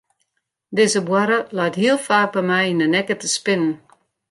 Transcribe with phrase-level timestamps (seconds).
[0.75, 3.73] Dizze boarre leit hiel faak by my yn de nekke te spinnen.